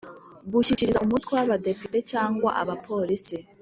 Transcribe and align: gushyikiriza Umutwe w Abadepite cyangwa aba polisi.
gushyikiriza 0.51 1.03
Umutwe 1.05 1.31
w 1.33 1.39
Abadepite 1.45 1.97
cyangwa 2.11 2.49
aba 2.61 2.75
polisi. 2.87 3.37